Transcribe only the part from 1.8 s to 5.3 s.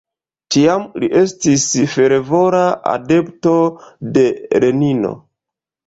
fervora adepto de Lenino.